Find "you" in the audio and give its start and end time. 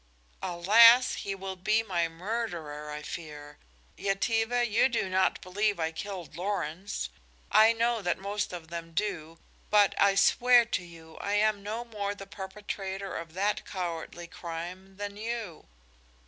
4.67-4.89, 10.83-11.17, 15.17-15.67